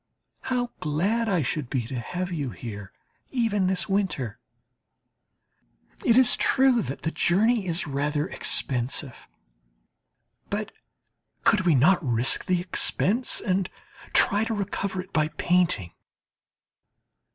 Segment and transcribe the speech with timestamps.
[0.41, 2.91] How glad I should be to have you here,
[3.29, 4.39] even this winter!
[6.03, 9.27] It is true that the journey is rather expensive.
[10.49, 10.71] But
[11.43, 13.69] could we not risk the expense and
[14.11, 15.91] try to recover it by painting?